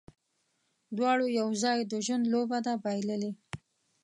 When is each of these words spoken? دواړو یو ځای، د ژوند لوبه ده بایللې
دواړو 0.97 1.25
یو 1.39 1.49
ځای، 1.63 1.79
د 1.83 1.93
ژوند 2.05 2.25
لوبه 2.33 2.57
ده 2.65 2.73
بایللې 2.83 3.31